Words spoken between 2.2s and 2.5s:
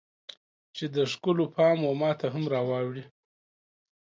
هم